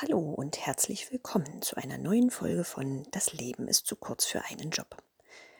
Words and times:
Hallo 0.00 0.20
und 0.20 0.64
herzlich 0.64 1.10
willkommen 1.10 1.60
zu 1.60 1.74
einer 1.76 1.98
neuen 1.98 2.30
Folge 2.30 2.62
von 2.62 3.02
Das 3.10 3.32
Leben 3.32 3.66
ist 3.66 3.88
zu 3.88 3.96
kurz 3.96 4.26
für 4.26 4.44
einen 4.44 4.70
Job. 4.70 4.96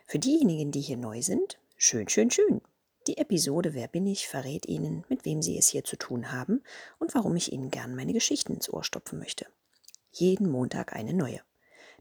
Für 0.07 0.21
diejenigen, 0.21 0.71
die 0.71 0.81
hier 0.81 0.97
neu 0.97 1.23
sind, 1.23 1.59
schön, 1.77 2.09
schön, 2.09 2.31
schön. 2.31 2.61
Die 3.09 3.19
Episode 3.19 3.75
Wer 3.75 3.89
bin 3.89 4.07
ich 4.07 4.29
verrät 4.29 4.67
Ihnen, 4.67 5.05
mit 5.09 5.25
wem 5.25 5.43
Sie 5.43 5.59
es 5.59 5.67
hier 5.67 5.83
zu 5.83 5.97
tun 5.97 6.31
haben 6.31 6.63
und 7.01 7.17
warum 7.17 7.35
ich 7.35 7.51
Ihnen 7.51 7.73
gern 7.73 7.97
meine 7.97 8.13
Geschichten 8.13 8.55
ins 8.55 8.73
Ohr 8.73 8.85
stopfen 8.85 9.19
möchte. 9.19 9.45
Jeden 10.13 10.49
Montag 10.49 10.93
eine 10.95 11.15
neue. 11.15 11.41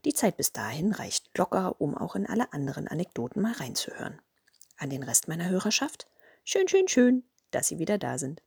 Die 0.05 0.13
Zeit 0.13 0.38
bis 0.38 0.54
dahin 0.54 0.91
reicht 0.91 1.35
locker, 1.35 1.81
um 1.81 1.97
auch 1.97 2.15
in 2.15 2.27
alle 2.27 2.54
anderen 2.54 2.88
Anekdoten 2.88 3.41
mal 3.41 3.54
reinzuhören. 3.54 4.21
An 4.77 4.91
den 4.91 5.01
Rest 5.01 5.27
meiner 5.27 5.49
Hörerschaft, 5.49 6.07
schön, 6.43 6.67
schön, 6.67 6.88
schön, 6.88 7.23
dass 7.49 7.67
Sie 7.67 7.79
wieder 7.79 7.97
da 7.97 8.19
sind. 8.19 8.43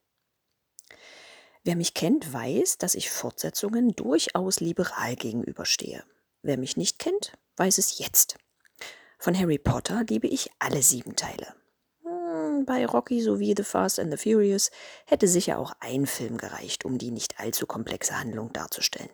Wer 1.63 1.77
mich 1.77 1.93
kennt, 1.93 2.33
weiß, 2.33 2.79
dass 2.79 2.95
ich 2.95 3.11
Fortsetzungen 3.11 3.95
durchaus 3.95 4.61
liberal 4.61 5.15
gegenüberstehe. 5.15 6.05
Wer 6.43 6.57
mich 6.57 6.77
nicht 6.77 6.99
kennt, 6.99 7.33
weiß 7.57 7.77
es 7.77 7.99
jetzt. 7.99 8.37
Von 9.19 9.39
Harry 9.39 9.59
Potter 9.59 10.05
liebe 10.09 10.27
ich 10.27 10.51
alle 10.59 10.83
sieben 10.83 11.17
Teile. 11.17 11.55
Hm, 12.03 12.65
bei 12.65 12.87
Rocky 12.87 13.21
sowie 13.21 13.53
The 13.55 13.65
Fast 13.65 13.99
and 13.99 14.11
the 14.11 14.17
Furious 14.17 14.71
hätte 15.05 15.29
sicher 15.29 15.59
auch 15.59 15.75
ein 15.81 16.07
Film 16.07 16.39
gereicht, 16.39 16.87
um 16.87 16.97
die 16.97 17.11
nicht 17.11 17.39
allzu 17.39 17.67
komplexe 17.67 18.19
Handlung 18.19 18.53
darzustellen. 18.55 19.11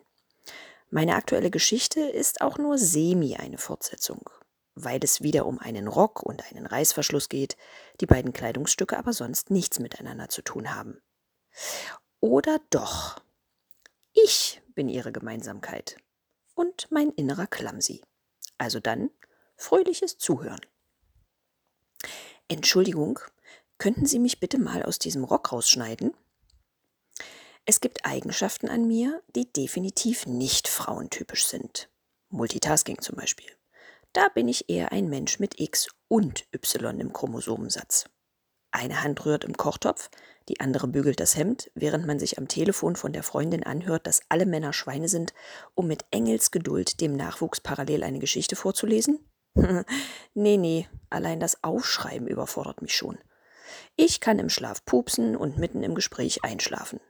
Meine 0.88 1.16
aktuelle 1.16 1.50
Geschichte 1.50 2.00
ist 2.00 2.40
auch 2.42 2.58
nur 2.58 2.78
semi 2.78 3.34
eine 3.34 3.58
Fortsetzung, 3.58 4.30
weil 4.76 5.00
es 5.02 5.20
wieder 5.20 5.46
um 5.46 5.58
einen 5.58 5.88
Rock 5.88 6.22
und 6.22 6.44
einen 6.48 6.64
Reißverschluss 6.64 7.28
geht, 7.28 7.56
die 8.00 8.06
beiden 8.06 8.32
Kleidungsstücke 8.32 8.96
aber 8.96 9.12
sonst 9.12 9.50
nichts 9.50 9.80
miteinander 9.80 10.28
zu 10.28 10.42
tun 10.42 10.72
haben. 10.76 11.00
Oder 12.20 12.60
doch? 12.70 13.20
Ich 14.12 14.62
bin 14.74 14.88
ihre 14.88 15.12
Gemeinsamkeit 15.12 15.96
und 16.54 16.90
mein 16.90 17.10
innerer 17.10 17.46
Klamsi. 17.46 18.02
Also 18.58 18.80
dann 18.80 19.10
fröhliches 19.56 20.18
Zuhören. 20.18 20.60
Entschuldigung, 22.48 23.18
könnten 23.78 24.06
Sie 24.06 24.18
mich 24.18 24.40
bitte 24.40 24.58
mal 24.58 24.82
aus 24.82 24.98
diesem 24.98 25.24
Rock 25.24 25.52
rausschneiden? 25.52 26.14
Es 27.64 27.80
gibt 27.80 28.06
Eigenschaften 28.06 28.68
an 28.68 28.86
mir, 28.86 29.22
die 29.34 29.52
definitiv 29.52 30.26
nicht 30.26 30.68
frauentypisch 30.68 31.46
sind. 31.46 31.88
Multitasking 32.30 33.00
zum 33.00 33.16
Beispiel. 33.16 33.50
Da 34.12 34.28
bin 34.28 34.48
ich 34.48 34.70
eher 34.70 34.92
ein 34.92 35.08
Mensch 35.08 35.40
mit 35.40 35.60
X 35.60 35.88
und 36.08 36.46
Y 36.54 37.00
im 37.00 37.12
Chromosomensatz. 37.12 38.08
Eine 38.70 39.02
Hand 39.02 39.24
rührt 39.26 39.44
im 39.44 39.56
Kochtopf, 39.56 40.10
die 40.48 40.60
andere 40.60 40.86
bügelt 40.86 41.20
das 41.20 41.36
Hemd, 41.36 41.70
während 41.74 42.06
man 42.06 42.18
sich 42.18 42.38
am 42.38 42.48
Telefon 42.48 42.96
von 42.96 43.12
der 43.12 43.22
Freundin 43.22 43.64
anhört, 43.64 44.06
dass 44.06 44.20
alle 44.28 44.46
Männer 44.46 44.72
Schweine 44.72 45.08
sind, 45.08 45.34
um 45.74 45.86
mit 45.86 46.04
Engelsgeduld 46.10 47.00
dem 47.00 47.16
Nachwuchs 47.16 47.60
parallel 47.60 48.04
eine 48.04 48.20
Geschichte 48.20 48.54
vorzulesen? 48.54 49.18
nee, 50.34 50.56
nee, 50.56 50.88
allein 51.10 51.40
das 51.40 51.64
Aufschreiben 51.64 52.28
überfordert 52.28 52.82
mich 52.82 52.94
schon. 52.94 53.18
Ich 53.96 54.20
kann 54.20 54.38
im 54.38 54.48
Schlaf 54.48 54.84
pupsen 54.84 55.36
und 55.36 55.58
mitten 55.58 55.82
im 55.82 55.94
Gespräch 55.94 56.44
einschlafen. 56.44 57.00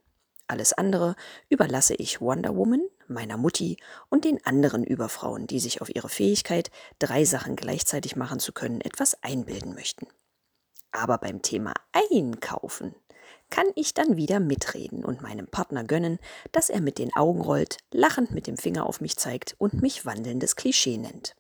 Alles 0.48 0.73
andere 0.73 1.17
überlasse 1.48 1.95
ich 1.95 2.21
Wonder 2.21 2.56
Woman, 2.56 2.83
meiner 3.09 3.37
Mutti 3.37 3.78
und 4.09 4.25
den 4.25 4.45
anderen 4.47 4.84
Überfrauen, 4.84 5.47
die 5.47 5.59
sich 5.59 5.83
auf 5.83 5.95
ihre 5.95 6.09
Fähigkeit, 6.09 6.71
drei 7.00 7.25
Sachen 7.25 7.56
gleichzeitig 7.56 8.15
machen 8.15 8.39
zu 8.39 8.53
können, 8.53 8.81
etwas 8.81 9.23
einbilden 9.23 9.75
möchten. 9.75 10.06
Aber 10.93 11.19
beim 11.19 11.43
Thema 11.43 11.75
Einkaufen 11.93 12.95
kann 13.50 13.66
ich 13.75 13.94
dann 13.94 14.16
wieder 14.16 14.41
mitreden 14.41 15.05
und 15.05 15.22
meinem 15.22 15.47
Partner 15.47 15.84
gönnen, 15.84 16.19
dass 16.52 16.70
er 16.70 16.80
mit 16.80 16.98
den 16.98 17.14
Augen 17.14 17.41
rollt, 17.41 17.78
lachend 17.92 18.33
mit 18.33 18.47
dem 18.47 18.56
Finger 18.56 18.86
auf 18.86 19.00
mich 19.00 19.16
zeigt 19.16 19.55
und 19.58 19.83
mich 19.83 20.05
wandelndes 20.06 20.56
Klischee 20.56 20.98
nennt. 20.98 21.36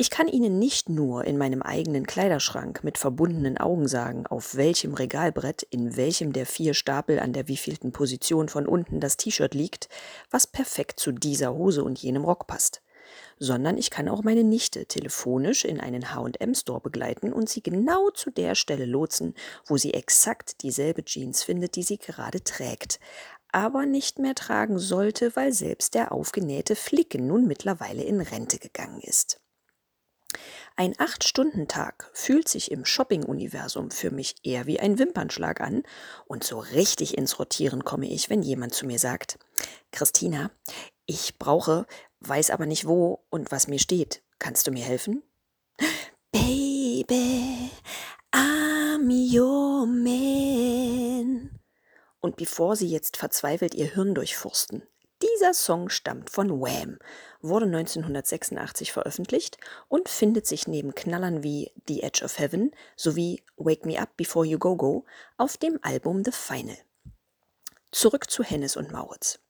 Ich 0.00 0.10
kann 0.10 0.28
Ihnen 0.28 0.60
nicht 0.60 0.88
nur 0.88 1.24
in 1.24 1.38
meinem 1.38 1.60
eigenen 1.60 2.06
Kleiderschrank 2.06 2.84
mit 2.84 2.98
verbundenen 2.98 3.58
Augen 3.58 3.88
sagen, 3.88 4.28
auf 4.28 4.54
welchem 4.54 4.94
Regalbrett 4.94 5.64
in 5.64 5.96
welchem 5.96 6.32
der 6.32 6.46
vier 6.46 6.74
Stapel 6.74 7.18
an 7.18 7.32
der 7.32 7.48
wievielten 7.48 7.90
Position 7.90 8.48
von 8.48 8.68
unten 8.68 9.00
das 9.00 9.16
T-Shirt 9.16 9.54
liegt, 9.54 9.88
was 10.30 10.46
perfekt 10.46 11.00
zu 11.00 11.10
dieser 11.10 11.52
Hose 11.52 11.82
und 11.82 11.98
jenem 11.98 12.24
Rock 12.24 12.46
passt 12.46 12.80
sondern 13.38 13.78
ich 13.78 13.90
kann 13.90 14.08
auch 14.08 14.22
meine 14.22 14.44
Nichte 14.44 14.86
telefonisch 14.86 15.64
in 15.64 15.80
einen 15.80 16.14
HM-Store 16.14 16.80
begleiten 16.80 17.32
und 17.32 17.48
sie 17.48 17.62
genau 17.62 18.10
zu 18.10 18.30
der 18.30 18.54
Stelle 18.54 18.86
lotsen, 18.86 19.34
wo 19.66 19.76
sie 19.76 19.94
exakt 19.94 20.62
dieselbe 20.62 21.04
Jeans 21.04 21.42
findet, 21.42 21.76
die 21.76 21.82
sie 21.82 21.98
gerade 21.98 22.42
trägt, 22.42 23.00
aber 23.50 23.86
nicht 23.86 24.18
mehr 24.18 24.34
tragen 24.34 24.78
sollte, 24.78 25.34
weil 25.36 25.52
selbst 25.52 25.94
der 25.94 26.12
aufgenähte 26.12 26.76
Flicken 26.76 27.26
nun 27.26 27.46
mittlerweile 27.46 28.02
in 28.02 28.20
Rente 28.20 28.58
gegangen 28.58 29.00
ist. 29.00 29.40
Ein 30.76 30.94
Acht-Stunden-Tag 30.98 32.08
fühlt 32.12 32.46
sich 32.46 32.70
im 32.70 32.84
Shopping-Universum 32.84 33.90
für 33.90 34.12
mich 34.12 34.36
eher 34.44 34.66
wie 34.66 34.78
ein 34.78 34.98
Wimpernschlag 34.98 35.60
an 35.60 35.82
und 36.26 36.44
so 36.44 36.60
richtig 36.60 37.18
ins 37.18 37.40
Rotieren 37.40 37.84
komme 37.84 38.08
ich, 38.08 38.30
wenn 38.30 38.42
jemand 38.42 38.74
zu 38.74 38.86
mir 38.86 39.00
sagt, 39.00 39.40
Christina, 39.90 40.52
ich 41.08 41.38
brauche, 41.38 41.86
weiß 42.20 42.50
aber 42.50 42.66
nicht 42.66 42.86
wo 42.86 43.24
und 43.30 43.50
was 43.50 43.66
mir 43.66 43.78
steht. 43.78 44.22
Kannst 44.38 44.66
du 44.66 44.70
mir 44.70 44.84
helfen? 44.84 45.22
Baby, 46.30 47.70
I'm 48.30 49.34
your 49.34 49.86
man. 49.86 51.58
Und 52.20 52.36
bevor 52.36 52.76
sie 52.76 52.88
jetzt 52.88 53.16
verzweifelt 53.16 53.74
ihr 53.74 53.86
Hirn 53.86 54.14
durchforsten, 54.14 54.82
dieser 55.22 55.54
Song 55.54 55.88
stammt 55.88 56.28
von 56.28 56.60
Wham, 56.60 56.98
wurde 57.40 57.64
1986 57.66 58.92
veröffentlicht 58.92 59.56
und 59.88 60.10
findet 60.10 60.46
sich 60.46 60.68
neben 60.68 60.94
Knallern 60.94 61.42
wie 61.42 61.72
The 61.88 62.02
Edge 62.02 62.22
of 62.22 62.38
Heaven 62.38 62.70
sowie 62.96 63.42
Wake 63.56 63.86
Me 63.86 63.98
Up 63.98 64.16
Before 64.16 64.46
You 64.46 64.58
Go 64.58 64.76
Go 64.76 65.06
auf 65.38 65.56
dem 65.56 65.78
Album 65.82 66.22
The 66.22 66.32
Final. 66.32 66.76
Zurück 67.92 68.30
zu 68.30 68.44
Hennes 68.44 68.76
und 68.76 68.92
Mauritz. 68.92 69.40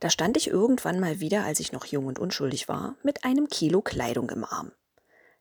Da 0.00 0.10
stand 0.10 0.36
ich 0.36 0.48
irgendwann 0.48 1.00
mal 1.00 1.20
wieder, 1.20 1.44
als 1.44 1.60
ich 1.60 1.72
noch 1.72 1.84
jung 1.86 2.06
und 2.06 2.18
unschuldig 2.18 2.68
war, 2.68 2.96
mit 3.02 3.24
einem 3.24 3.48
Kilo 3.48 3.82
Kleidung 3.82 4.30
im 4.30 4.44
Arm. 4.44 4.72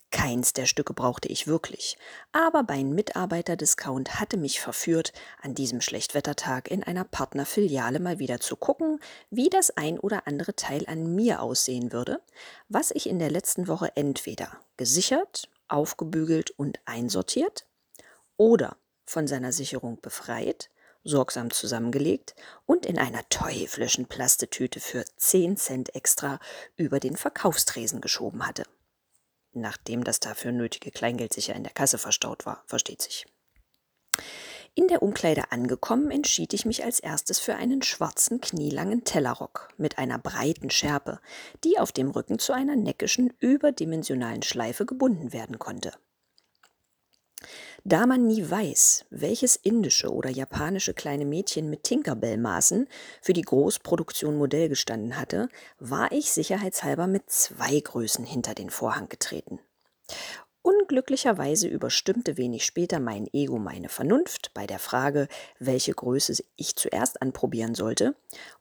Keins 0.10 0.54
der 0.54 0.66
Stücke 0.66 0.94
brauchte 0.94 1.28
ich 1.28 1.48
wirklich, 1.48 1.98
aber 2.32 2.64
mein 2.66 2.94
Mitarbeiter-Discount 2.94 4.20
hatte 4.20 4.38
mich 4.38 4.62
verführt, 4.62 5.12
an 5.42 5.54
diesem 5.54 5.82
Schlechtwettertag 5.82 6.72
in 6.72 6.82
einer 6.82 7.04
Partnerfiliale 7.04 8.00
mal 8.00 8.18
wieder 8.18 8.40
zu 8.40 8.56
gucken, 8.56 9.00
wie 9.30 9.50
das 9.50 9.76
ein 9.76 10.00
oder 10.00 10.26
andere 10.26 10.56
Teil 10.56 10.86
an 10.88 11.14
mir 11.14 11.42
aussehen 11.42 11.92
würde, 11.92 12.22
was 12.70 12.92
ich 12.92 13.10
in 13.10 13.20
der 13.20 13.30
letzten 13.30 13.68
Woche 13.68 13.92
entweder 13.96 14.62
gesichert, 14.78 15.50
aufgebügelt 15.68 16.52
und 16.52 16.80
einsortiert 16.86 17.66
oder 18.38 18.78
von 19.06 19.28
seiner 19.28 19.52
Sicherung 19.52 20.00
befreit 20.00 20.70
sorgsam 21.08 21.52
zusammengelegt 21.52 22.36
und 22.66 22.86
in 22.86 23.00
einer 23.00 23.28
teuflischen 23.30 24.08
Plastetüte 24.08 24.80
für 24.80 25.06
10 25.18 25.58
Cent 25.58 25.96
extra 25.96 26.40
über 26.76 27.00
den 27.00 27.16
Verkaufstresen 27.16 28.02
geschoben 28.02 28.46
hatte. 28.46 28.64
Nachdem 29.54 30.04
das 30.04 30.20
dafür 30.20 30.52
nötige 30.52 30.92
Kleingeld 30.92 31.34
sicher 31.34 31.56
in 31.56 31.64
der 31.64 31.74
Kasse 31.74 31.98
verstaut 31.98 32.46
war, 32.46 32.64
versteht 32.68 33.02
sich. 33.02 33.26
In 34.76 34.88
der 34.88 35.02
Umkleide 35.02 35.52
angekommen, 35.52 36.12
entschied 36.12 36.54
ich 36.54 36.64
mich 36.64 36.84
als 36.84 37.00
erstes 37.00 37.40
für 37.40 37.56
einen 37.56 37.82
schwarzen, 37.82 38.42
knielangen 38.42 39.04
Tellerrock 39.06 39.70
mit 39.78 39.98
einer 39.98 40.20
breiten 40.20 40.70
Schärpe, 40.70 41.20
die 41.64 41.80
auf 41.80 41.92
dem 41.92 42.12
Rücken 42.12 42.38
zu 42.38 42.54
einer 42.54 42.76
neckischen, 42.76 43.34
überdimensionalen 43.40 44.44
Schleife 44.44 44.86
gebunden 44.86 45.34
werden 45.34 45.58
konnte. 45.58 45.94
Da 47.84 48.06
man 48.06 48.28
nie 48.28 48.50
weiß, 48.50 49.06
welches 49.10 49.56
indische 49.56 50.12
oder 50.12 50.30
japanische 50.30 50.94
kleine 50.94 51.26
Mädchen 51.26 51.70
mit 51.70 51.84
Tinkerbell-Maßen 51.84 52.88
für 53.22 53.34
die 53.34 53.44
Großproduktion 53.44 54.38
Modell 54.38 54.70
gestanden 54.70 55.18
hatte, 55.18 55.48
war 55.80 56.12
ich 56.12 56.32
sicherheitshalber 56.32 57.08
mit 57.08 57.30
zwei 57.30 57.80
Größen 57.80 58.26
hinter 58.26 58.56
den 58.56 58.70
Vorhang 58.70 59.08
getreten. 59.08 59.60
Unglücklicherweise 60.64 61.68
überstimmte 61.68 62.36
wenig 62.36 62.66
später 62.66 63.00
mein 63.00 63.26
Ego 63.32 63.58
meine 63.58 63.88
Vernunft 63.88 64.54
bei 64.54 64.68
der 64.68 64.80
Frage, 64.80 65.30
welche 65.60 65.94
Größe 65.94 66.44
ich 66.58 66.76
zuerst 66.76 67.22
anprobieren 67.22 67.74
sollte, 67.74 68.16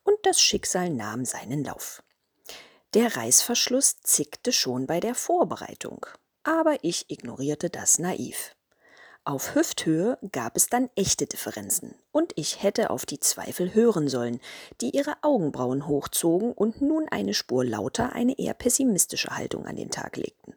und 0.05 0.17
das 0.23 0.41
Schicksal 0.41 0.91
nahm 0.91 1.25
seinen 1.25 1.65
Lauf. 1.65 2.05
Der 2.95 3.17
Reißverschluss 3.17 3.97
zickte 4.03 4.53
schon 4.53 4.87
bei 4.87 5.01
der 5.01 5.17
Vorbereitung, 5.17 6.07
aber 6.45 6.77
ich 6.83 7.11
ignorierte 7.11 7.71
das 7.71 7.99
naiv. 7.99 8.56
Auf 9.27 9.57
Hüfthöhe 9.57 10.19
gab 10.31 10.57
es 10.57 10.69
dann 10.69 10.89
echte 10.95 11.27
Differenzen, 11.27 11.97
und 12.13 12.33
ich 12.37 12.63
hätte 12.63 12.91
auf 12.91 13.05
die 13.05 13.19
Zweifel 13.19 13.75
hören 13.75 14.07
sollen, 14.07 14.39
die 14.81 14.91
ihre 14.91 15.17
Augenbrauen 15.23 15.89
hochzogen 15.89 16.53
und 16.53 16.81
nun 16.81 17.09
eine 17.09 17.35
Spur 17.35 17.65
lauter 17.65 18.13
eine 18.13 18.39
eher 18.39 18.55
pessimistische 18.55 19.37
Haltung 19.37 19.67
an 19.67 19.75
den 19.75 19.91
Tag 19.91 20.17
legten. 20.17 20.55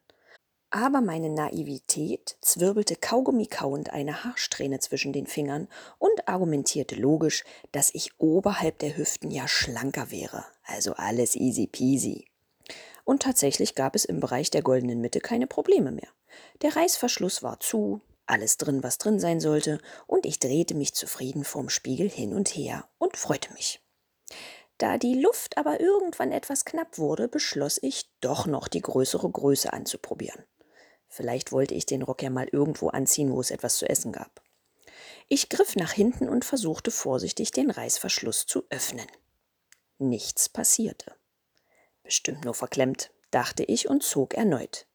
Aber 0.69 1.01
meine 1.01 1.31
Naivität 1.31 2.38
zwirbelte 2.42 2.95
Kaugummi 2.95 3.48
kauend 3.48 3.89
eine 3.89 4.24
Haarsträhne 4.24 4.77
zwischen 4.77 5.13
den 5.13 5.25
Fingern 5.25 5.68
und 5.98 6.27
argumentierte 6.27 6.94
logisch, 6.94 7.45
dass 7.72 7.89
ich 7.95 8.19
oberhalb 8.19 8.77
der 8.77 8.95
Hüften 8.95 9.31
ja 9.31 9.48
schlanker 9.48 10.12
wäre. 10.12 10.45
Also 10.63 10.94
alles 10.94 11.36
easy 11.36 11.65
peasy. 11.65 12.27
Und 13.04 13.24
tatsächlich 13.24 13.74
gab 13.74 13.95
es 13.95 14.06
im 14.06 14.19
Bereich 14.19 14.51
der 14.51 14.62
goldenen 14.62 15.01
Mitte 15.01 15.22
keine 15.22 15.48
Probleme 15.48 15.92
mehr. 15.92 16.10
Der 16.62 16.75
Reißverschluss 16.75 17.42
war 17.42 17.60
zu, 17.60 18.01
alles 18.29 18.57
drin, 18.57 18.83
was 18.83 18.97
drin 18.97 19.19
sein 19.19 19.39
sollte, 19.39 19.79
und 20.07 20.25
ich 20.25 20.39
drehte 20.39 20.75
mich 20.75 20.93
zufrieden 20.93 21.43
vorm 21.43 21.69
Spiegel 21.69 22.09
hin 22.09 22.33
und 22.33 22.49
her 22.49 22.87
und 22.97 23.17
freute 23.17 23.51
mich. 23.53 23.81
Da 24.77 24.97
die 24.97 25.15
Luft 25.15 25.57
aber 25.57 25.81
irgendwann 25.81 26.31
etwas 26.31 26.63
knapp 26.63 26.97
wurde, 26.97 27.27
beschloss 27.27 27.79
ich, 27.81 28.09
doch 28.21 28.45
noch 28.45 28.67
die 28.67 28.81
größere 28.81 29.29
Größe 29.29 29.73
anzuprobieren. 29.73 30.45
Vielleicht 31.09 31.51
wollte 31.51 31.73
ich 31.73 31.85
den 31.85 32.01
Rock 32.01 32.21
ja 32.21 32.29
mal 32.29 32.47
irgendwo 32.49 32.89
anziehen, 32.89 33.31
wo 33.31 33.41
es 33.41 33.51
etwas 33.51 33.77
zu 33.77 33.89
essen 33.89 34.11
gab. 34.11 34.41
Ich 35.27 35.49
griff 35.49 35.75
nach 35.75 35.91
hinten 35.91 36.29
und 36.29 36.45
versuchte 36.45 36.91
vorsichtig 36.91 37.51
den 37.51 37.71
Reißverschluss 37.71 38.45
zu 38.45 38.63
öffnen. 38.69 39.07
Nichts 39.97 40.47
passierte. 40.47 41.13
Bestimmt 42.03 42.45
nur 42.45 42.53
verklemmt, 42.53 43.11
dachte 43.31 43.63
ich 43.63 43.89
und 43.89 44.01
zog 44.01 44.33
erneut. 44.33 44.87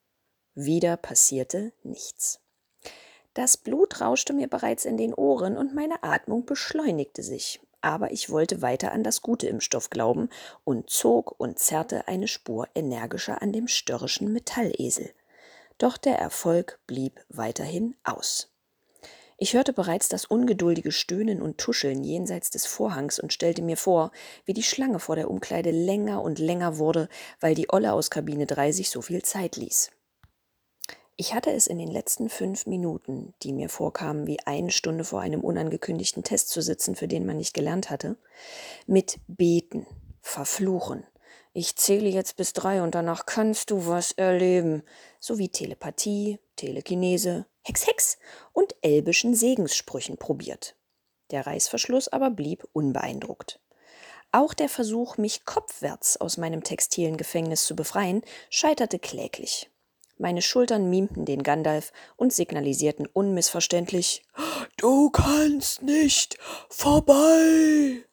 Wieder 0.54 0.96
passierte 0.96 1.72
nichts. 1.82 2.40
Das 3.34 3.56
Blut 3.56 4.00
rauschte 4.00 4.32
mir 4.32 4.48
bereits 4.48 4.84
in 4.84 4.96
den 4.96 5.12
Ohren 5.12 5.56
und 5.56 5.74
meine 5.74 6.04
Atmung 6.04 6.46
beschleunigte 6.46 7.24
sich, 7.24 7.60
aber 7.80 8.12
ich 8.12 8.30
wollte 8.30 8.62
weiter 8.62 8.92
an 8.92 9.02
das 9.02 9.22
Gute 9.22 9.48
im 9.48 9.60
Stoff 9.60 9.90
glauben 9.90 10.28
und 10.62 10.88
zog 10.88 11.34
und 11.38 11.58
zerrte 11.58 12.06
eine 12.06 12.28
Spur 12.28 12.68
energischer 12.76 13.42
an 13.42 13.52
dem 13.52 13.66
störrischen 13.66 14.32
Metallesel. 14.32 15.10
Doch 15.78 15.96
der 15.96 16.16
Erfolg 16.16 16.78
blieb 16.86 17.20
weiterhin 17.28 17.96
aus. 18.04 18.52
Ich 19.36 19.54
hörte 19.54 19.72
bereits 19.72 20.08
das 20.08 20.26
ungeduldige 20.26 20.92
Stöhnen 20.92 21.42
und 21.42 21.58
Tuscheln 21.58 22.04
jenseits 22.04 22.50
des 22.50 22.66
Vorhangs 22.66 23.18
und 23.18 23.32
stellte 23.32 23.62
mir 23.62 23.76
vor, 23.76 24.12
wie 24.44 24.52
die 24.52 24.62
Schlange 24.62 25.00
vor 25.00 25.16
der 25.16 25.28
Umkleide 25.28 25.72
länger 25.72 26.22
und 26.22 26.38
länger 26.38 26.78
wurde, 26.78 27.08
weil 27.40 27.56
die 27.56 27.66
Olle 27.72 27.94
aus 27.94 28.10
Kabine 28.10 28.46
3 28.46 28.70
sich 28.70 28.90
so 28.90 29.02
viel 29.02 29.22
Zeit 29.22 29.56
ließ. 29.56 29.90
Ich 31.16 31.32
hatte 31.32 31.52
es 31.52 31.68
in 31.68 31.78
den 31.78 31.90
letzten 31.90 32.28
fünf 32.28 32.66
Minuten, 32.66 33.34
die 33.42 33.52
mir 33.52 33.68
vorkamen, 33.68 34.26
wie 34.26 34.40
eine 34.46 34.70
Stunde 34.70 35.04
vor 35.04 35.20
einem 35.20 35.42
unangekündigten 35.42 36.24
Test 36.24 36.48
zu 36.48 36.60
sitzen, 36.60 36.96
für 36.96 37.06
den 37.06 37.24
man 37.24 37.36
nicht 37.36 37.54
gelernt 37.54 37.88
hatte, 37.90 38.16
mit 38.86 39.20
Beten, 39.28 39.86
Verfluchen, 40.20 41.06
ich 41.56 41.76
zähle 41.76 42.08
jetzt 42.08 42.34
bis 42.34 42.52
drei 42.52 42.82
und 42.82 42.96
danach 42.96 43.26
kannst 43.26 43.70
du 43.70 43.86
was 43.86 44.10
erleben. 44.10 44.82
Sowie 45.20 45.50
Telepathie, 45.50 46.40
Telekinese, 46.56 47.46
Hex 47.62 47.86
Hex 47.86 48.18
und 48.52 48.74
elbischen 48.82 49.36
Segenssprüchen 49.36 50.16
probiert. 50.16 50.74
Der 51.30 51.46
Reißverschluss 51.46 52.08
aber 52.08 52.30
blieb 52.30 52.66
unbeeindruckt. 52.72 53.60
Auch 54.32 54.52
der 54.52 54.68
Versuch, 54.68 55.16
mich 55.16 55.44
kopfwärts 55.44 56.16
aus 56.16 56.38
meinem 56.38 56.64
textilen 56.64 57.16
Gefängnis 57.16 57.66
zu 57.66 57.76
befreien, 57.76 58.22
scheiterte 58.50 58.98
kläglich. 58.98 59.70
Meine 60.18 60.42
Schultern 60.42 60.90
mimten 60.90 61.24
den 61.24 61.42
Gandalf 61.42 61.92
und 62.16 62.32
signalisierten 62.32 63.06
unmissverständlich 63.06 64.22
Du 64.76 65.10
kannst 65.10 65.82
nicht 65.82 66.38
vorbei. 66.68 68.04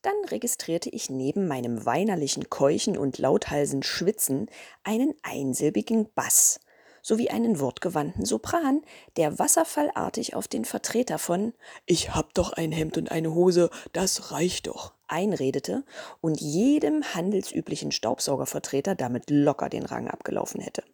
Dann 0.00 0.14
registrierte 0.28 0.88
ich 0.90 1.10
neben 1.10 1.46
meinem 1.46 1.84
weinerlichen 1.86 2.50
Keuchen 2.50 2.96
und 2.96 3.18
lauthalsen 3.18 3.82
Schwitzen 3.82 4.50
einen 4.84 5.14
einsilbigen 5.22 6.08
Bass 6.14 6.60
sowie 7.02 7.30
einen 7.30 7.58
wortgewandten 7.58 8.24
Sopran, 8.24 8.82
der 9.16 9.38
wasserfallartig 9.38 10.34
auf 10.34 10.48
den 10.48 10.64
Vertreter 10.64 11.18
von 11.18 11.52
Ich 11.84 12.14
hab 12.14 12.32
doch 12.34 12.52
ein 12.52 12.72
Hemd 12.72 12.96
und 12.96 13.10
eine 13.10 13.34
Hose, 13.34 13.70
das 13.92 14.30
reicht 14.30 14.68
doch 14.68 14.94
einredete 15.08 15.84
und 16.20 16.40
jedem 16.40 17.02
handelsüblichen 17.14 17.92
Staubsaugervertreter 17.92 18.94
damit 18.94 19.30
locker 19.30 19.68
den 19.68 19.84
Rang 19.84 20.08
abgelaufen 20.08 20.60
hätte. 20.60 20.84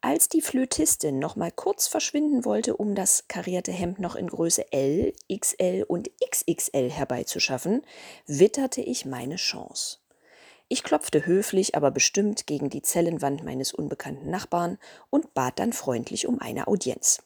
Als 0.00 0.28
die 0.28 0.42
Flötistin 0.42 1.18
noch 1.18 1.34
mal 1.34 1.50
kurz 1.50 1.88
verschwinden 1.88 2.44
wollte, 2.44 2.76
um 2.76 2.94
das 2.94 3.26
karierte 3.26 3.72
Hemd 3.72 3.98
noch 3.98 4.14
in 4.14 4.28
Größe 4.28 4.72
L, 4.72 5.12
XL 5.28 5.84
und 5.88 6.10
XXL 6.24 6.88
herbeizuschaffen, 6.90 7.82
witterte 8.26 8.80
ich 8.80 9.04
meine 9.04 9.36
Chance. 9.36 9.98
Ich 10.68 10.84
klopfte 10.84 11.26
höflich, 11.26 11.74
aber 11.74 11.90
bestimmt 11.90 12.46
gegen 12.46 12.70
die 12.70 12.82
Zellenwand 12.82 13.42
meines 13.42 13.72
unbekannten 13.72 14.30
Nachbarn 14.30 14.78
und 15.10 15.34
bat 15.34 15.58
dann 15.58 15.72
freundlich 15.72 16.26
um 16.26 16.40
eine 16.40 16.68
Audienz. 16.68 17.22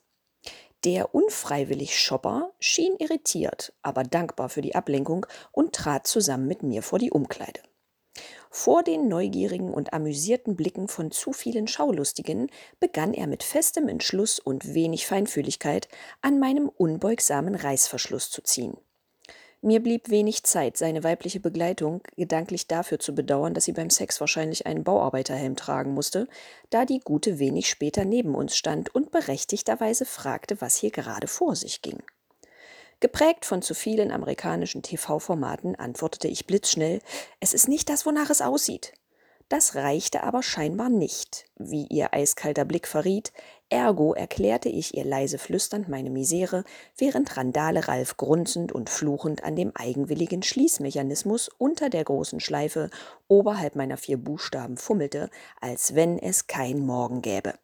Der 0.84 1.14
unfreiwillig 1.14 1.98
Shopper 1.98 2.52
schien 2.58 2.96
irritiert, 2.98 3.72
aber 3.82 4.02
dankbar 4.02 4.48
für 4.48 4.62
die 4.62 4.74
Ablenkung 4.74 5.26
und 5.52 5.74
trat 5.74 6.06
zusammen 6.06 6.46
mit 6.46 6.62
mir 6.62 6.82
vor 6.82 6.98
die 6.98 7.10
Umkleide. 7.10 7.60
Vor 8.54 8.82
den 8.82 9.08
neugierigen 9.08 9.72
und 9.72 9.94
amüsierten 9.94 10.56
Blicken 10.56 10.86
von 10.86 11.10
zu 11.10 11.32
vielen 11.32 11.68
Schaulustigen 11.68 12.50
begann 12.80 13.14
er 13.14 13.26
mit 13.26 13.42
festem 13.42 13.88
Entschluss 13.88 14.38
und 14.38 14.74
wenig 14.74 15.06
Feinfühligkeit 15.06 15.88
an 16.20 16.38
meinem 16.38 16.68
unbeugsamen 16.68 17.54
Reißverschluss 17.54 18.30
zu 18.30 18.42
ziehen. 18.42 18.76
Mir 19.62 19.82
blieb 19.82 20.10
wenig 20.10 20.42
Zeit, 20.42 20.76
seine 20.76 21.02
weibliche 21.02 21.40
Begleitung 21.40 22.02
gedanklich 22.16 22.66
dafür 22.66 22.98
zu 22.98 23.14
bedauern, 23.14 23.54
dass 23.54 23.64
sie 23.64 23.72
beim 23.72 23.88
Sex 23.88 24.20
wahrscheinlich 24.20 24.66
einen 24.66 24.84
Bauarbeiterhelm 24.84 25.56
tragen 25.56 25.94
musste, 25.94 26.28
da 26.68 26.84
die 26.84 27.00
Gute 27.00 27.38
wenig 27.38 27.70
später 27.70 28.04
neben 28.04 28.34
uns 28.34 28.54
stand 28.54 28.94
und 28.94 29.12
berechtigterweise 29.12 30.04
fragte, 30.04 30.60
was 30.60 30.76
hier 30.76 30.90
gerade 30.90 31.26
vor 31.26 31.56
sich 31.56 31.80
ging. 31.80 32.02
Geprägt 33.02 33.46
von 33.46 33.62
zu 33.62 33.74
vielen 33.74 34.12
amerikanischen 34.12 34.80
TV-Formaten 34.80 35.74
antwortete 35.74 36.28
ich 36.28 36.46
blitzschnell, 36.46 37.00
es 37.40 37.52
ist 37.52 37.66
nicht 37.66 37.88
das, 37.88 38.06
wonach 38.06 38.30
es 38.30 38.40
aussieht. 38.40 38.92
Das 39.48 39.74
reichte 39.74 40.22
aber 40.22 40.44
scheinbar 40.44 40.88
nicht, 40.88 41.46
wie 41.58 41.88
ihr 41.88 42.14
eiskalter 42.14 42.64
Blick 42.64 42.86
verriet, 42.86 43.32
ergo 43.70 44.14
erklärte 44.14 44.68
ich 44.68 44.96
ihr 44.96 45.04
leise 45.04 45.38
flüsternd 45.38 45.88
meine 45.88 46.10
Misere, 46.10 46.62
während 46.96 47.36
Randale 47.36 47.88
Ralf 47.88 48.18
grunzend 48.18 48.70
und 48.70 48.88
fluchend 48.88 49.42
an 49.42 49.56
dem 49.56 49.72
eigenwilligen 49.74 50.44
Schließmechanismus 50.44 51.48
unter 51.58 51.90
der 51.90 52.04
großen 52.04 52.38
Schleife 52.38 52.88
oberhalb 53.26 53.74
meiner 53.74 53.96
vier 53.96 54.16
Buchstaben 54.16 54.76
fummelte, 54.76 55.28
als 55.60 55.96
wenn 55.96 56.20
es 56.20 56.46
kein 56.46 56.78
Morgen 56.78 57.20
gäbe. 57.20 57.54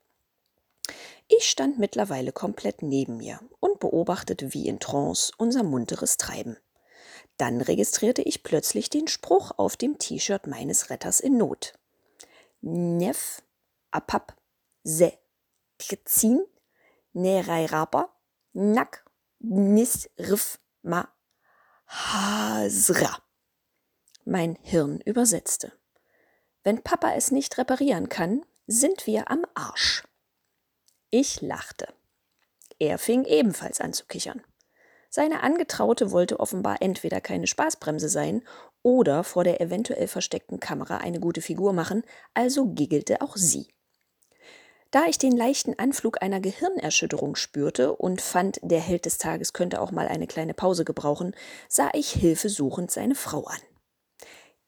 Ich 1.29 1.49
stand 1.51 1.79
mittlerweile 1.79 2.33
komplett 2.33 2.83
neben 2.83 3.19
mir 3.19 3.41
und 3.61 3.81
beobachtete 3.81 4.55
wie 4.55 4.67
in 4.67 4.81
Trance 4.81 5.31
unser 5.37 5.63
munteres 5.63 6.17
Treiben. 6.17 6.57
Dann 7.37 7.61
registrierte 7.61 8.23
ich 8.23 8.43
plötzlich 8.43 8.89
den 8.89 9.09
Spruch 9.09 9.53
auf 9.59 9.77
dem 9.77 9.99
T-Shirt 9.99 10.47
meines 10.47 10.89
Retters 10.91 11.21
in 11.21 11.37
Not. 11.37 11.75
Nef 12.63 13.43
apap 13.91 14.37
se 14.83 15.13
tkzin 15.79 16.41
nereirapa 17.13 18.09
nak 18.55 19.05
nis 19.39 20.09
rif 20.19 20.59
ma 20.83 21.09
hasra. 21.87 23.23
Mein 24.25 24.57
Hirn 24.63 25.01
übersetzte. 25.03 25.73
Wenn 26.65 26.83
Papa 26.83 27.13
es 27.15 27.31
nicht 27.31 27.57
reparieren 27.59 28.09
kann, 28.09 28.45
sind 28.67 29.07
wir 29.07 29.31
am 29.31 29.47
Arsch. 29.55 30.08
Ich 31.11 31.41
lachte. 31.41 31.89
Er 32.79 32.99
fing 32.99 33.25
ebenfalls 33.25 33.81
an 33.81 33.93
zu 33.93 34.05
kichern. 34.07 34.43
Seine 35.11 35.43
Angetraute 35.43 36.11
wollte 36.11 36.39
offenbar 36.39 36.83
entweder 36.83 37.21
keine 37.23 37.47
Spaßbremse 37.47 38.11
sein 38.11 38.43
oder 38.83 39.25
vor 39.25 39.43
der 39.43 39.61
eventuell 39.61 40.07
versteckten 40.07 40.61
Kamera 40.61 40.99
eine 40.99 41.19
gute 41.19 41.41
Figur 41.41 41.73
machen, 41.73 42.03
also 42.35 42.67
giggelte 42.67 43.23
auch 43.23 43.37
sie. 43.37 43.69
Da 44.91 45.07
ich 45.07 45.19
den 45.19 45.37
leichten 45.37 45.79
Anflug 45.79 46.23
einer 46.23 46.41
Gehirnerschütterung 46.41 47.37
spürte 47.37 47.95
und 47.95 48.21
fand, 48.21 48.59
der 48.63 48.81
Held 48.81 49.07
des 49.07 49.19
Tages 49.19 49.53
könnte 49.53 49.81
auch 49.81 49.91
mal 49.91 50.09
eine 50.09 50.27
kleine 50.27 50.55
Pause 50.55 50.85
gebrauchen, 50.85 51.35
sah 51.69 51.91
ich 51.93 52.11
hilfesuchend 52.11 52.91
seine 52.91 53.15
Frau 53.15 53.45
an. 53.45 53.61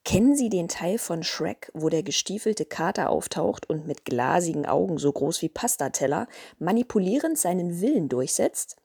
Kennen 0.03 0.35
Sie 0.35 0.49
den 0.49 0.67
Teil 0.67 0.97
von 0.97 1.23
Shrek, 1.23 1.71
wo 1.73 1.89
der 1.89 2.01
gestiefelte 2.01 2.65
Kater 2.65 3.09
auftaucht 3.09 3.69
und 3.69 3.85
mit 3.85 4.03
glasigen 4.03 4.65
Augen 4.65 4.97
so 4.97 5.11
groß 5.11 5.41
wie 5.43 5.49
Pastateller 5.49 6.27
manipulierend 6.57 7.37
seinen 7.37 7.81
Willen 7.81 8.09
durchsetzt? 8.09 8.77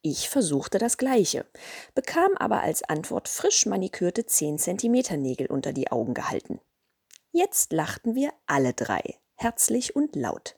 Ich 0.00 0.28
versuchte 0.28 0.78
das 0.78 0.96
Gleiche, 0.96 1.46
bekam 1.94 2.36
aber 2.36 2.62
als 2.62 2.82
Antwort 2.82 3.28
frisch 3.28 3.66
manikürte 3.66 4.26
10 4.26 4.58
cm 4.58 5.20
Nägel 5.20 5.46
unter 5.46 5.72
die 5.72 5.90
Augen 5.92 6.14
gehalten. 6.14 6.60
Jetzt 7.30 7.72
lachten 7.72 8.14
wir 8.14 8.32
alle 8.46 8.72
drei, 8.72 9.18
herzlich 9.34 9.96
und 9.96 10.16
laut, 10.16 10.56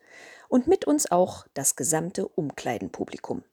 und 0.48 0.66
mit 0.66 0.84
uns 0.84 1.10
auch 1.10 1.46
das 1.54 1.74
gesamte 1.74 2.28
Umkleidenpublikum. 2.28 3.44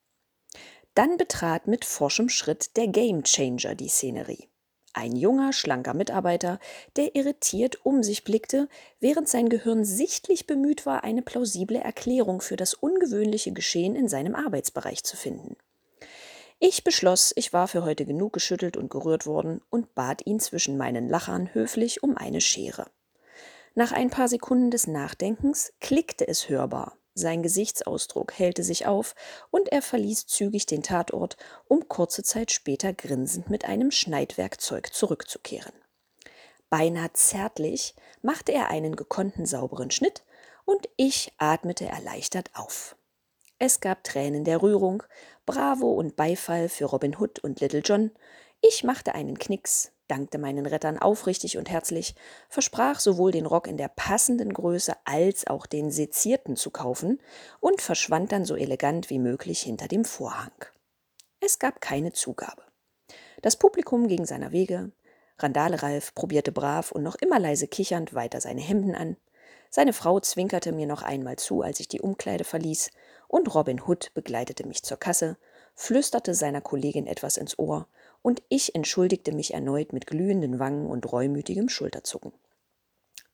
Dann 0.93 1.17
betrat 1.17 1.67
mit 1.67 1.85
forschem 1.85 2.29
Schritt 2.29 2.75
der 2.77 2.87
Gamechanger 2.87 3.75
die 3.75 3.89
Szenerie. 3.89 4.49
Ein 4.93 5.15
junger, 5.15 5.53
schlanker 5.53 5.95
Mitarbeiter, 5.95 6.59
der 6.95 7.15
irritiert 7.15 7.83
um 7.83 8.03
sich 8.03 8.23
blickte, 8.23 8.69
während 8.99 9.27
sein 9.27 9.49
Gehirn 9.49 9.83
sichtlich 9.83 10.45
bemüht 10.45 10.85
war, 10.85 11.03
eine 11.03 11.23
plausible 11.23 11.79
Erklärung 11.79 12.41
für 12.41 12.55
das 12.55 12.75
ungewöhnliche 12.75 13.53
Geschehen 13.53 13.95
in 13.95 14.07
seinem 14.07 14.35
Arbeitsbereich 14.35 15.03
zu 15.03 15.17
finden. 15.17 15.57
Ich 16.59 16.83
beschloss, 16.83 17.33
ich 17.35 17.51
war 17.53 17.67
für 17.67 17.83
heute 17.83 18.05
genug 18.05 18.33
geschüttelt 18.33 18.77
und 18.77 18.89
gerührt 18.89 19.25
worden 19.25 19.61
und 19.71 19.95
bat 19.95 20.25
ihn 20.25 20.39
zwischen 20.39 20.77
meinen 20.77 21.09
Lachern 21.09 21.53
höflich 21.53 22.03
um 22.03 22.15
eine 22.15 22.39
Schere. 22.39 22.85
Nach 23.75 23.91
ein 23.91 24.11
paar 24.11 24.27
Sekunden 24.27 24.69
des 24.69 24.85
Nachdenkens 24.85 25.73
klickte 25.81 26.27
es 26.27 26.47
hörbar. 26.47 26.95
Sein 27.15 27.43
Gesichtsausdruck 27.43 28.33
hellte 28.33 28.63
sich 28.63 28.87
auf 28.87 29.13
und 29.51 29.69
er 29.69 29.81
verließ 29.81 30.25
zügig 30.25 30.65
den 30.65 30.81
Tatort, 30.81 31.37
um 31.67 31.87
kurze 31.87 32.23
Zeit 32.23 32.51
später 32.51 32.91
grinsend 32.91 33.49
mit 33.49 33.65
einem 33.65 33.91
Schneidwerkzeug 33.91 34.91
zurückzukehren. 34.91 35.73
Beinahe 36.69 37.13
zärtlich 37.13 37.93
machte 38.23 38.51
er 38.51 38.71
einen 38.71 38.95
gekonnten 38.95 39.45
sauberen 39.45 39.91
Schnitt 39.91 40.23
und 40.65 40.89
ich 40.97 41.31
atmete 41.37 41.85
erleichtert 41.85 42.49
auf. 42.55 42.95
Es 43.59 43.79
gab 43.79 44.03
Tränen 44.03 44.43
der 44.43 44.61
Rührung, 44.61 45.03
Bravo 45.45 45.93
und 45.93 46.17
Beifall 46.17 46.67
für 46.67 46.85
Robin 46.85 47.15
Hood 47.17 47.39
und 47.39 47.61
Little 47.61 47.79
John. 47.79 48.11
Ich 48.59 48.83
machte 48.83 49.15
einen 49.15 49.39
Knicks, 49.39 49.92
dankte 50.07 50.37
meinen 50.37 50.65
Rettern 50.65 50.97
aufrichtig 50.97 51.57
und 51.57 51.69
herzlich, 51.69 52.15
versprach 52.49 52.99
sowohl 52.99 53.31
den 53.31 53.45
Rock 53.45 53.67
in 53.67 53.77
der 53.77 53.87
passenden 53.87 54.53
Größe 54.53 54.93
als 55.05 55.47
auch 55.47 55.65
den 55.65 55.91
sezierten 55.91 56.55
zu 56.55 56.71
kaufen 56.71 57.21
und 57.59 57.81
verschwand 57.81 58.31
dann 58.31 58.45
so 58.45 58.55
elegant 58.55 59.09
wie 59.09 59.19
möglich 59.19 59.61
hinter 59.61 59.87
dem 59.87 60.05
Vorhang. 60.05 60.51
Es 61.39 61.59
gab 61.59 61.81
keine 61.81 62.13
Zugabe. 62.13 62.63
Das 63.41 63.57
Publikum 63.57 64.07
ging 64.07 64.25
seiner 64.25 64.51
Wege. 64.51 64.91
Randale 65.37 65.81
Ralf 65.81 66.13
probierte 66.13 66.51
brav 66.51 66.91
und 66.91 67.03
noch 67.03 67.15
immer 67.15 67.39
leise 67.39 67.67
kichernd 67.67 68.13
weiter 68.13 68.39
seine 68.39 68.61
Hemden 68.61 68.95
an. 68.95 69.17
Seine 69.69 69.93
Frau 69.93 70.19
zwinkerte 70.19 70.71
mir 70.71 70.85
noch 70.85 71.01
einmal 71.01 71.37
zu, 71.37 71.63
als 71.63 71.79
ich 71.79 71.87
die 71.87 71.99
Umkleide 71.99 72.43
verließ, 72.43 72.91
und 73.27 73.53
Robin 73.55 73.81
Hood 73.81 74.13
begleitete 74.13 74.67
mich 74.67 74.83
zur 74.83 74.97
Kasse, 74.97 75.37
flüsterte 75.73 76.35
seiner 76.35 76.61
Kollegin 76.61 77.07
etwas 77.07 77.37
ins 77.37 77.57
Ohr 77.57 77.87
und 78.23 78.41
ich 78.49 78.73
entschuldigte 78.73 79.31
mich 79.31 79.53
erneut 79.53 79.93
mit 79.93 80.07
glühenden 80.07 80.57
Wangen 80.57 80.87
und 80.87 81.11
reumütigem 81.11 81.69
Schulterzucken. 81.69 82.33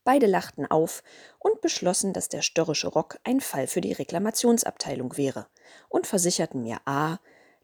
Beide 0.04 0.26
lachten 0.26 0.66
auf 0.66 1.04
und 1.38 1.62
beschlossen, 1.62 2.12
dass 2.12 2.28
der 2.28 2.42
störrische 2.42 2.88
Rock 2.88 3.20
ein 3.24 3.40
Fall 3.40 3.68
für 3.68 3.80
die 3.80 3.94
Reklamationsabteilung 3.94 5.16
wäre 5.16 5.48
und 5.88 6.08
versicherten 6.08 6.64
mir 6.64 6.80
a, 6.86 7.20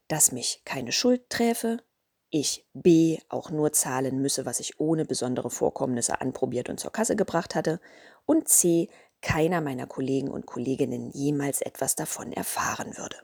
dass 0.08 0.32
mich 0.32 0.62
keine 0.64 0.92
Schuld 0.92 1.28
träfe, 1.28 1.82
ich 2.30 2.66
b 2.72 3.18
auch 3.28 3.50
nur 3.50 3.72
zahlen 3.72 4.20
müsse, 4.20 4.46
was 4.46 4.60
ich 4.60 4.78
ohne 4.78 5.04
besondere 5.04 5.50
Vorkommnisse 5.50 6.20
anprobiert 6.20 6.68
und 6.68 6.78
zur 6.78 6.92
Kasse 6.92 7.16
gebracht 7.16 7.54
hatte, 7.54 7.80
und 8.26 8.48
c 8.48 8.88
keiner 9.20 9.60
meiner 9.60 9.86
Kollegen 9.86 10.30
und 10.30 10.46
Kolleginnen 10.46 11.10
jemals 11.10 11.60
etwas 11.60 11.96
davon 11.96 12.32
erfahren 12.32 12.96
würde. 12.96 13.16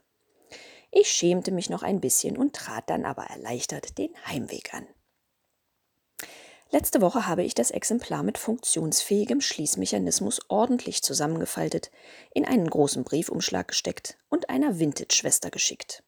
Ich 0.95 1.09
schämte 1.09 1.53
mich 1.53 1.71
noch 1.71 1.83
ein 1.83 2.03
bisschen 2.03 2.37
und 2.37 2.55
trat 2.55 2.91
dann 2.91 3.07
aber 3.07 3.25
erleichtert 3.25 3.97
den 3.97 4.11
Heimweg 4.27 4.75
an. 4.75 4.87
Letzte 6.71 7.01
Woche 7.01 7.27
habe 7.27 7.43
ich 7.43 7.55
das 7.55 7.71
Exemplar 7.71 8.23
mit 8.23 8.37
funktionsfähigem 8.37 9.41
Schließmechanismus 9.41 10.43
ordentlich 10.49 11.03
zusammengefaltet, 11.03 11.91
in 12.35 12.45
einen 12.45 12.69
großen 12.69 13.05
Briefumschlag 13.05 13.69
gesteckt 13.69 14.19
und 14.29 14.51
einer 14.51 14.79
Vintage-Schwester 14.79 15.51
geschickt. 15.51 16.05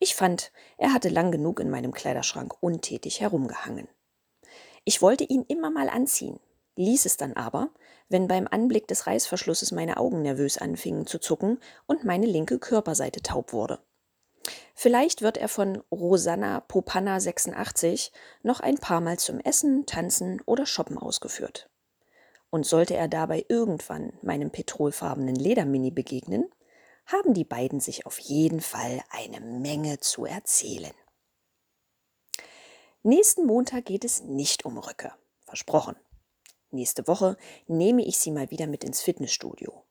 Ich 0.00 0.16
fand, 0.16 0.50
er 0.76 0.92
hatte 0.92 1.08
lang 1.08 1.30
genug 1.30 1.60
in 1.60 1.70
meinem 1.70 1.92
Kleiderschrank 1.92 2.54
untätig 2.60 3.20
herumgehangen. 3.20 3.88
Ich 4.84 5.02
wollte 5.02 5.24
ihn 5.24 5.44
immer 5.46 5.70
mal 5.70 5.88
anziehen, 5.88 6.40
ließ 6.74 7.06
es 7.06 7.16
dann 7.16 7.34
aber, 7.34 7.70
wenn 8.08 8.26
beim 8.26 8.48
Anblick 8.48 8.88
des 8.88 9.06
Reißverschlusses 9.06 9.70
meine 9.70 9.96
Augen 9.96 10.22
nervös 10.22 10.58
anfingen 10.58 11.06
zu 11.06 11.18
zucken 11.20 11.58
und 11.86 12.04
meine 12.04 12.26
linke 12.26 12.58
Körperseite 12.58 13.22
taub 13.22 13.52
wurde. 13.52 13.80
Vielleicht 14.74 15.22
wird 15.22 15.38
er 15.38 15.48
von 15.48 15.82
Rosanna 15.90 16.60
Popanna 16.60 17.18
86 17.18 18.12
noch 18.42 18.60
ein 18.60 18.76
paar 18.76 19.00
Mal 19.00 19.18
zum 19.18 19.40
Essen, 19.40 19.86
Tanzen 19.86 20.42
oder 20.44 20.66
Shoppen 20.66 20.98
ausgeführt. 20.98 21.70
Und 22.50 22.66
sollte 22.66 22.94
er 22.94 23.08
dabei 23.08 23.44
irgendwann 23.48 24.12
meinem 24.22 24.50
petrolfarbenen 24.50 25.34
Ledermini 25.34 25.90
begegnen, 25.90 26.50
haben 27.06 27.34
die 27.34 27.44
beiden 27.44 27.80
sich 27.80 28.06
auf 28.06 28.18
jeden 28.18 28.60
Fall 28.60 29.00
eine 29.10 29.40
Menge 29.40 30.00
zu 30.00 30.24
erzählen. 30.24 30.94
Nächsten 33.02 33.46
Montag 33.46 33.84
geht 33.84 34.04
es 34.04 34.22
nicht 34.22 34.64
um 34.64 34.78
Röcke. 34.78 35.12
Versprochen. 35.44 35.96
Nächste 36.70 37.06
Woche 37.06 37.36
nehme 37.68 38.04
ich 38.04 38.18
sie 38.18 38.32
mal 38.32 38.50
wieder 38.50 38.66
mit 38.66 38.82
ins 38.82 39.00
Fitnessstudio. 39.00 39.84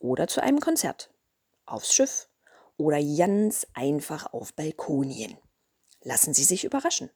Oder 0.00 0.26
zu 0.26 0.42
einem 0.42 0.58
Konzert. 0.58 1.10
Aufs 1.64 1.94
Schiff 1.94 2.28
oder 2.76 3.02
ganz 3.02 3.66
einfach 3.74 4.32
auf 4.32 4.54
Balkonien. 4.54 5.36
Lassen 6.02 6.34
Sie 6.34 6.44
sich 6.44 6.64
überraschen. 6.64 7.10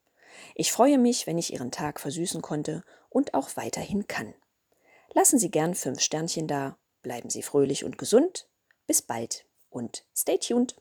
Ich 0.55 0.73
freue 0.73 0.99
mich, 0.99 1.27
wenn 1.27 1.39
ich 1.39 1.53
Ihren 1.53 1.71
Tag 1.71 2.01
versüßen 2.01 2.43
konnte 2.43 2.83
und 3.09 3.35
auch 3.35 3.57
weiterhin 3.57 4.07
kann. 4.07 4.35
Lassen 5.13 5.39
Sie 5.39 5.51
gern 5.51 5.75
fünf 5.75 6.01
Sternchen 6.01 6.47
da, 6.47 6.79
bleiben 7.03 7.31
Sie 7.31 7.43
fröhlich 7.43 7.85
und 7.85 7.99
gesund. 7.99 8.49
Bis 8.87 9.03
bald 9.03 9.45
und 9.69 10.05
stay 10.17 10.39
tuned. 10.39 10.77